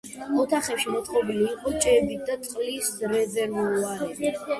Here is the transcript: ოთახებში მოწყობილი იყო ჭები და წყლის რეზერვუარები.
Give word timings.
ოთახებში 0.43 0.93
მოწყობილი 0.93 1.43
იყო 1.49 1.73
ჭები 1.83 2.17
და 2.29 2.37
წყლის 2.47 2.89
რეზერვუარები. 3.13 4.33